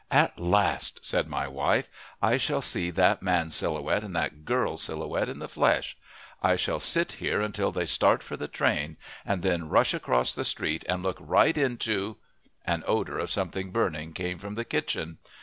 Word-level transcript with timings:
"At 0.09 0.39
last," 0.39 1.05
said 1.05 1.27
my 1.29 1.47
wife, 1.47 1.87
"I 2.23 2.37
shall 2.37 2.63
see 2.63 2.89
that 2.89 3.21
Man 3.21 3.51
Silhouette 3.51 4.03
and 4.03 4.15
that 4.15 4.45
Girl 4.45 4.75
Silhouette 4.75 5.29
in 5.29 5.37
the 5.37 5.47
flesh. 5.47 5.95
I 6.41 6.55
shall 6.55 6.79
sit 6.79 7.11
here 7.11 7.39
until 7.39 7.71
they 7.71 7.85
start 7.85 8.23
for 8.23 8.35
the 8.35 8.47
train, 8.47 8.97
and 9.23 9.43
then 9.43 9.69
rush 9.69 9.93
across 9.93 10.33
the 10.33 10.43
street 10.43 10.83
and 10.89 11.03
look 11.03 11.17
right 11.19 11.55
into" 11.55 12.17
An 12.73 12.83
odor 12.87 13.19
of 13.19 13.29
something 13.29 13.69
burning 13.69 14.13
came 14.13 14.39
from 14.39 14.55
the 14.55 14.65
kitchen. 14.65 15.19